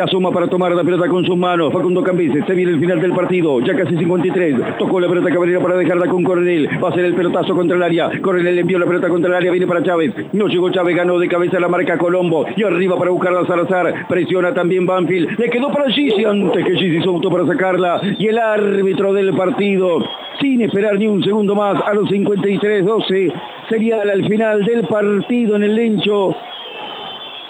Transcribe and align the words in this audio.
Se 0.00 0.04
asoma 0.04 0.30
para 0.30 0.46
tomar 0.46 0.72
la 0.72 0.82
pelota 0.82 1.06
con 1.08 1.26
sus 1.26 1.36
manos. 1.36 1.70
Facundo 1.74 2.02
Cambises. 2.02 2.46
Se 2.46 2.54
viene 2.54 2.72
el 2.72 2.80
final 2.80 3.02
del 3.02 3.12
partido. 3.12 3.60
Ya 3.60 3.76
casi 3.76 3.98
53. 3.98 4.78
Tocó 4.78 4.98
la 4.98 5.06
pelota 5.06 5.30
Cabrera 5.30 5.60
para 5.60 5.76
dejarla 5.76 6.06
con 6.06 6.24
Coronel. 6.24 6.70
Va 6.82 6.88
a 6.88 6.94
ser 6.94 7.04
el 7.04 7.12
pelotazo 7.12 7.54
contra 7.54 7.76
el 7.76 7.82
área. 7.82 8.10
Coronel 8.22 8.58
envió 8.58 8.78
la 8.78 8.86
pelota 8.86 9.10
contra 9.10 9.28
el 9.28 9.36
área. 9.36 9.50
Viene 9.50 9.66
para 9.66 9.82
Chávez. 9.82 10.14
No 10.32 10.46
llegó 10.46 10.70
Chávez. 10.70 10.96
Ganó 10.96 11.18
de 11.18 11.28
cabeza 11.28 11.60
la 11.60 11.68
marca 11.68 11.98
Colombo. 11.98 12.46
Y 12.56 12.62
arriba 12.62 12.96
para 12.96 13.10
buscar 13.10 13.36
a 13.36 13.44
Salazar. 13.44 14.06
Presiona 14.08 14.54
también 14.54 14.86
Banfield. 14.86 15.38
Le 15.38 15.50
quedó 15.50 15.70
para 15.70 15.90
Gigi 15.90 16.24
antes 16.24 16.64
que 16.64 16.76
Gigi 16.76 17.06
auto 17.06 17.28
para 17.28 17.44
sacarla. 17.44 18.00
Y 18.18 18.26
el 18.26 18.38
árbitro 18.38 19.12
del 19.12 19.34
partido 19.34 19.98
sin 20.40 20.62
esperar 20.62 20.98
ni 20.98 21.08
un 21.08 21.22
segundo 21.22 21.54
más 21.54 21.78
a 21.84 21.92
los 21.92 22.08
53-12. 22.08 23.34
Sería 23.68 24.00
al 24.00 24.26
final 24.26 24.64
del 24.64 24.86
partido 24.86 25.56
en 25.56 25.64
el 25.64 25.74
lencho. 25.74 26.34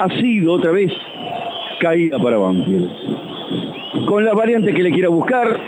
Ha 0.01 0.09
sido 0.19 0.55
otra 0.55 0.73
vez 0.73 0.91
caída 1.81 2.19
para 2.19 2.37
Banfield. 2.37 2.91
Con 4.07 4.25
las 4.25 4.35
variantes 4.35 4.75
que 4.75 4.83
le 4.83 4.93
quiera 4.93 5.09
buscar, 5.09 5.59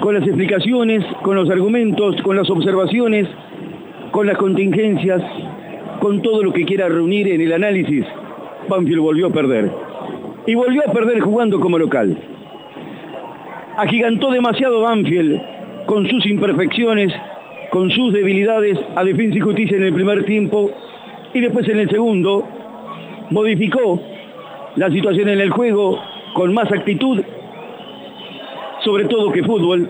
con 0.00 0.14
las 0.14 0.24
explicaciones, 0.24 1.04
con 1.22 1.36
los 1.36 1.48
argumentos, 1.50 2.20
con 2.22 2.34
las 2.34 2.50
observaciones, 2.50 3.28
con 4.10 4.26
las 4.26 4.36
contingencias, 4.38 5.22
con 6.00 6.22
todo 6.22 6.42
lo 6.42 6.52
que 6.52 6.64
quiera 6.64 6.88
reunir 6.88 7.28
en 7.28 7.40
el 7.40 7.52
análisis, 7.52 8.04
Banfield 8.68 9.00
volvió 9.00 9.26
a 9.26 9.30
perder. 9.30 9.70
Y 10.46 10.54
volvió 10.54 10.82
a 10.86 10.92
perder 10.92 11.20
jugando 11.20 11.60
como 11.60 11.78
local. 11.78 12.16
Agigantó 13.76 14.30
demasiado 14.30 14.80
Banfield 14.80 15.40
con 15.86 16.08
sus 16.08 16.26
imperfecciones, 16.26 17.12
con 17.70 17.90
sus 17.90 18.12
debilidades 18.12 18.78
a 18.94 19.04
Defensa 19.04 19.36
y 19.36 19.40
Justicia 19.40 19.76
en 19.76 19.84
el 19.84 19.92
primer 19.92 20.24
tiempo 20.24 20.70
y 21.34 21.40
después 21.40 21.68
en 21.68 21.80
el 21.80 21.90
segundo 21.90 22.44
modificó 23.30 24.00
la 24.76 24.90
situación 24.90 25.28
en 25.30 25.40
el 25.40 25.50
juego 25.50 25.98
con 26.34 26.52
más 26.52 26.70
actitud, 26.70 27.22
sobre 28.84 29.06
todo 29.06 29.32
que 29.32 29.42
fútbol. 29.42 29.88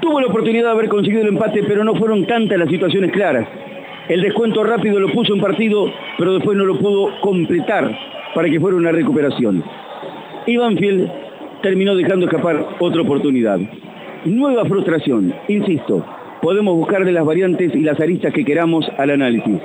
Tuvo 0.00 0.20
la 0.20 0.26
oportunidad 0.26 0.64
de 0.64 0.70
haber 0.70 0.88
conseguido 0.88 1.22
el 1.22 1.28
empate, 1.28 1.62
pero 1.62 1.84
no 1.84 1.94
fueron 1.94 2.26
tantas 2.26 2.58
las 2.58 2.68
situaciones 2.68 3.12
claras. 3.12 3.46
El 4.08 4.20
descuento 4.20 4.64
rápido 4.64 4.98
lo 4.98 5.08
puso 5.10 5.32
en 5.34 5.40
partido, 5.40 5.86
pero 6.18 6.34
después 6.34 6.58
no 6.58 6.64
lo 6.64 6.76
pudo 6.78 7.20
completar 7.20 7.96
para 8.34 8.50
que 8.50 8.58
fuera 8.58 8.76
una 8.76 8.90
recuperación. 8.90 9.62
Y 10.46 10.56
Banfield 10.56 11.08
terminó 11.62 11.94
dejando 11.94 12.26
escapar 12.26 12.66
otra 12.80 13.02
oportunidad. 13.02 13.60
Nueva 14.24 14.64
frustración, 14.64 15.32
insisto, 15.46 16.04
podemos 16.42 16.74
buscar 16.74 17.04
de 17.04 17.12
las 17.12 17.24
variantes 17.24 17.72
y 17.74 17.80
las 17.80 18.00
aristas 18.00 18.32
que 18.32 18.44
queramos 18.44 18.84
al 18.98 19.10
análisis. 19.10 19.60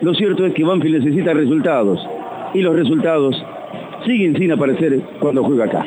Lo 0.00 0.12
cierto 0.14 0.44
es 0.44 0.52
que 0.54 0.64
Banfield 0.64 1.04
necesita 1.04 1.32
resultados 1.32 2.04
y 2.52 2.62
los 2.62 2.74
resultados 2.74 3.40
siguen 4.06 4.36
sin 4.36 4.52
aparecer 4.52 5.00
cuando 5.20 5.44
juega 5.44 5.64
acá. 5.64 5.86